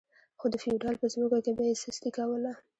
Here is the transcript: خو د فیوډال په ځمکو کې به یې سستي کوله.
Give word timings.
خو 0.39 0.45
د 0.53 0.55
فیوډال 0.63 0.95
په 0.99 1.07
ځمکو 1.13 1.37
کې 1.45 1.51
به 1.57 1.63
یې 1.69 1.75
سستي 1.83 2.09
کوله. 2.17 2.51